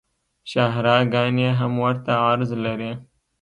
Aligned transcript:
شاهراه 0.51 1.03
ګانې 1.13 1.49
هم 1.59 1.73
ورته 1.85 2.11
عرض 2.25 2.51
لري 2.65 2.91